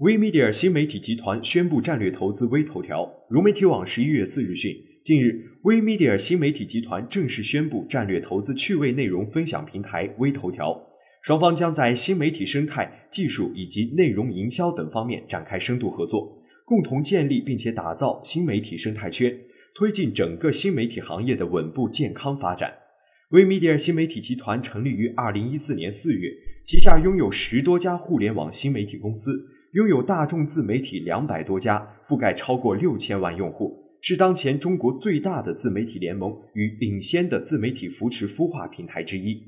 [0.00, 3.06] 微 media 新媒体集团宣布战略投资微头条。
[3.28, 10.74] 融媒体网十一月四日讯，近日，微 media 新媒体集团正式宣布战略投资趣味内容分享平台微头条，
[11.20, 19.38] 双方将在新媒体生态、技术以及内容营销等方面展开深度合作，共同建立并且打造新媒体生态圈，
[19.74, 22.72] 推进整个新媒体行业的稳步健康发展。
[23.32, 26.30] 微 media 新媒体集团成立于二零一四年四月，
[26.64, 29.46] 旗下拥有十多家互联网新媒体公司。
[29.72, 39.40] 拥有大众自媒体两百多家，覆盖超过六千万用户，是当前中国最大的自媒体联盟与领先的自媒体扶持孵化平台之一。